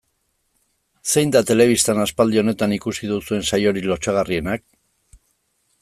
[1.15, 4.67] Zein da telebistan aspaldi honetan ikusi duzuen saiorik lotsagarrienak?